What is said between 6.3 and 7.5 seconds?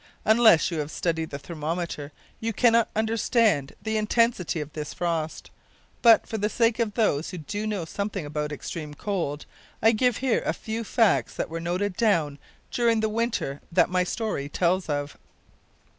the sake of those who